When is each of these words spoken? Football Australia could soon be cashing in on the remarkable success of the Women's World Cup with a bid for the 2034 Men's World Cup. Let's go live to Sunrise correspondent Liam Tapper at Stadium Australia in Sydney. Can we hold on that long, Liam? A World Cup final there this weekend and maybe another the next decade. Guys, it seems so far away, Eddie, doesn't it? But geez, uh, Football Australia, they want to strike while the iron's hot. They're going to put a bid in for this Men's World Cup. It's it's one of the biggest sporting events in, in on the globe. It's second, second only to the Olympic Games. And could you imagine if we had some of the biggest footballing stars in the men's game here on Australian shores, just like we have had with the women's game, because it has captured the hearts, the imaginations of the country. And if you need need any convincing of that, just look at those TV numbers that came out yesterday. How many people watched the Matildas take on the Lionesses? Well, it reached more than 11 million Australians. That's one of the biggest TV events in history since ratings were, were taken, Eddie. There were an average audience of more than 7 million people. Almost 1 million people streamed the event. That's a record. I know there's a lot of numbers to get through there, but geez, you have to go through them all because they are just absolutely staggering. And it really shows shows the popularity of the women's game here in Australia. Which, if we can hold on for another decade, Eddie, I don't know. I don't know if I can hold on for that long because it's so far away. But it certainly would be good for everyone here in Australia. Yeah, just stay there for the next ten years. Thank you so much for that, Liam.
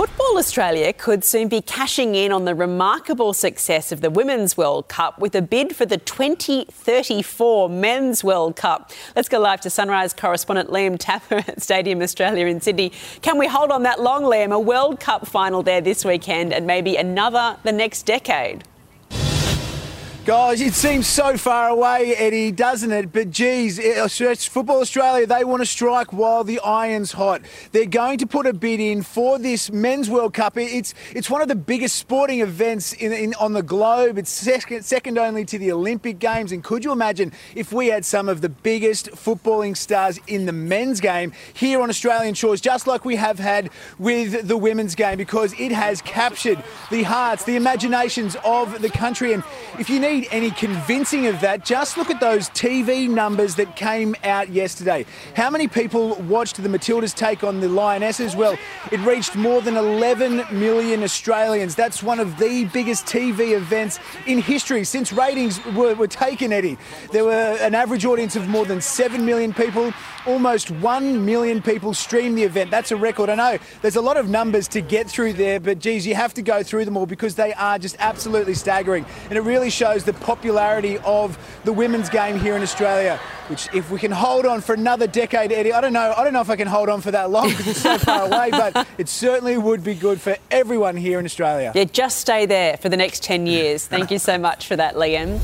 Football 0.00 0.38
Australia 0.38 0.94
could 0.94 1.24
soon 1.24 1.48
be 1.48 1.60
cashing 1.60 2.14
in 2.14 2.32
on 2.32 2.46
the 2.46 2.54
remarkable 2.54 3.34
success 3.34 3.92
of 3.92 4.00
the 4.00 4.08
Women's 4.08 4.56
World 4.56 4.88
Cup 4.88 5.18
with 5.18 5.34
a 5.34 5.42
bid 5.42 5.76
for 5.76 5.84
the 5.84 5.98
2034 5.98 7.68
Men's 7.68 8.24
World 8.24 8.56
Cup. 8.56 8.92
Let's 9.14 9.28
go 9.28 9.38
live 9.38 9.60
to 9.60 9.68
Sunrise 9.68 10.14
correspondent 10.14 10.70
Liam 10.70 10.96
Tapper 10.98 11.34
at 11.46 11.60
Stadium 11.60 12.00
Australia 12.00 12.46
in 12.46 12.62
Sydney. 12.62 12.92
Can 13.20 13.36
we 13.36 13.46
hold 13.46 13.70
on 13.70 13.82
that 13.82 14.00
long, 14.00 14.22
Liam? 14.22 14.54
A 14.54 14.58
World 14.58 15.00
Cup 15.00 15.26
final 15.26 15.62
there 15.62 15.82
this 15.82 16.02
weekend 16.02 16.54
and 16.54 16.66
maybe 16.66 16.96
another 16.96 17.58
the 17.62 17.72
next 17.72 18.06
decade. 18.06 18.64
Guys, 20.26 20.60
it 20.60 20.74
seems 20.74 21.06
so 21.06 21.38
far 21.38 21.70
away, 21.70 22.14
Eddie, 22.14 22.52
doesn't 22.52 22.92
it? 22.92 23.10
But 23.10 23.30
geez, 23.30 23.80
uh, 23.80 24.06
Football 24.06 24.82
Australia, 24.82 25.26
they 25.26 25.44
want 25.44 25.62
to 25.62 25.66
strike 25.66 26.12
while 26.12 26.44
the 26.44 26.60
iron's 26.60 27.12
hot. 27.12 27.40
They're 27.72 27.86
going 27.86 28.18
to 28.18 28.26
put 28.26 28.46
a 28.46 28.52
bid 28.52 28.80
in 28.80 29.02
for 29.02 29.38
this 29.38 29.72
Men's 29.72 30.10
World 30.10 30.34
Cup. 30.34 30.58
It's 30.58 30.92
it's 31.14 31.30
one 31.30 31.40
of 31.40 31.48
the 31.48 31.54
biggest 31.54 31.96
sporting 31.96 32.40
events 32.40 32.92
in, 32.92 33.14
in 33.14 33.32
on 33.40 33.54
the 33.54 33.62
globe. 33.62 34.18
It's 34.18 34.30
second, 34.30 34.84
second 34.84 35.16
only 35.16 35.46
to 35.46 35.58
the 35.58 35.72
Olympic 35.72 36.18
Games. 36.18 36.52
And 36.52 36.62
could 36.62 36.84
you 36.84 36.92
imagine 36.92 37.32
if 37.54 37.72
we 37.72 37.86
had 37.86 38.04
some 38.04 38.28
of 38.28 38.42
the 38.42 38.50
biggest 38.50 39.10
footballing 39.12 39.74
stars 39.74 40.20
in 40.26 40.44
the 40.44 40.52
men's 40.52 41.00
game 41.00 41.32
here 41.54 41.80
on 41.80 41.88
Australian 41.88 42.34
shores, 42.34 42.60
just 42.60 42.86
like 42.86 43.06
we 43.06 43.16
have 43.16 43.38
had 43.38 43.70
with 43.98 44.46
the 44.46 44.58
women's 44.58 44.94
game, 44.94 45.16
because 45.16 45.58
it 45.58 45.72
has 45.72 46.02
captured 46.02 46.62
the 46.90 47.04
hearts, 47.04 47.44
the 47.44 47.56
imaginations 47.56 48.36
of 48.44 48.82
the 48.82 48.90
country. 48.90 49.32
And 49.32 49.42
if 49.78 49.88
you 49.88 49.98
need 49.98 50.09
need 50.10 50.28
any 50.30 50.50
convincing 50.50 51.26
of 51.26 51.40
that, 51.40 51.64
just 51.64 51.96
look 51.96 52.10
at 52.10 52.20
those 52.20 52.48
TV 52.50 53.08
numbers 53.08 53.54
that 53.54 53.76
came 53.76 54.16
out 54.24 54.48
yesterday. 54.48 55.06
How 55.36 55.50
many 55.50 55.68
people 55.68 56.16
watched 56.22 56.60
the 56.60 56.68
Matildas 56.68 57.14
take 57.14 57.44
on 57.44 57.60
the 57.60 57.68
Lionesses? 57.68 58.34
Well, 58.34 58.58
it 58.90 58.98
reached 59.00 59.36
more 59.36 59.60
than 59.60 59.76
11 59.76 60.46
million 60.50 61.02
Australians. 61.02 61.74
That's 61.74 62.02
one 62.02 62.18
of 62.18 62.38
the 62.38 62.64
biggest 62.66 63.06
TV 63.06 63.52
events 63.56 64.00
in 64.26 64.38
history 64.38 64.84
since 64.84 65.12
ratings 65.12 65.64
were, 65.66 65.94
were 65.94 66.08
taken, 66.08 66.52
Eddie. 66.52 66.76
There 67.12 67.24
were 67.24 67.56
an 67.60 67.74
average 67.74 68.04
audience 68.04 68.34
of 68.34 68.48
more 68.48 68.64
than 68.64 68.80
7 68.80 69.24
million 69.24 69.54
people. 69.54 69.92
Almost 70.26 70.70
1 70.70 71.24
million 71.24 71.62
people 71.62 71.94
streamed 71.94 72.36
the 72.36 72.42
event. 72.42 72.70
That's 72.70 72.90
a 72.90 72.96
record. 72.96 73.30
I 73.30 73.36
know 73.36 73.58
there's 73.80 73.96
a 73.96 74.02
lot 74.02 74.16
of 74.16 74.28
numbers 74.28 74.66
to 74.68 74.80
get 74.80 75.08
through 75.08 75.34
there, 75.34 75.60
but 75.60 75.78
geez, 75.78 76.06
you 76.06 76.14
have 76.14 76.34
to 76.34 76.42
go 76.42 76.62
through 76.62 76.84
them 76.84 76.96
all 76.96 77.06
because 77.06 77.36
they 77.36 77.52
are 77.54 77.78
just 77.78 77.96
absolutely 78.00 78.54
staggering. 78.54 79.06
And 79.28 79.38
it 79.38 79.42
really 79.42 79.70
shows 79.70 79.99
shows 80.00 80.04
the 80.04 80.24
popularity 80.24 80.98
of 80.98 81.38
the 81.64 81.72
women's 81.72 82.08
game 82.08 82.38
here 82.38 82.56
in 82.56 82.62
Australia. 82.62 83.18
Which, 83.48 83.68
if 83.74 83.90
we 83.90 83.98
can 83.98 84.12
hold 84.12 84.46
on 84.46 84.60
for 84.60 84.74
another 84.74 85.06
decade, 85.06 85.52
Eddie, 85.52 85.72
I 85.72 85.80
don't 85.80 85.92
know. 85.92 86.14
I 86.16 86.22
don't 86.24 86.32
know 86.32 86.40
if 86.40 86.50
I 86.50 86.56
can 86.56 86.68
hold 86.68 86.88
on 86.88 87.00
for 87.00 87.10
that 87.10 87.30
long 87.30 87.48
because 87.50 87.66
it's 87.66 87.80
so 87.82 87.98
far 87.98 88.26
away. 88.32 88.50
But 88.50 88.86
it 88.96 89.08
certainly 89.08 89.58
would 89.58 89.82
be 89.82 89.94
good 89.94 90.20
for 90.20 90.36
everyone 90.50 90.96
here 90.96 91.18
in 91.18 91.24
Australia. 91.24 91.72
Yeah, 91.74 91.84
just 91.84 92.18
stay 92.18 92.46
there 92.46 92.76
for 92.76 92.88
the 92.88 92.96
next 92.96 93.22
ten 93.24 93.46
years. 93.46 93.86
Thank 93.86 94.10
you 94.10 94.18
so 94.18 94.38
much 94.38 94.66
for 94.66 94.76
that, 94.76 94.94
Liam. 94.94 95.40